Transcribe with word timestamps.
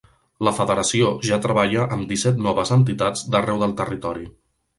La 0.45 0.51
Federació 0.59 1.11
ja 1.29 1.37
treballa 1.43 1.85
amb 1.97 2.07
disset 2.15 2.41
noves 2.47 2.73
entitats 2.77 3.23
d'arreu 3.37 3.61
del 3.67 3.79
territori. 3.85 4.27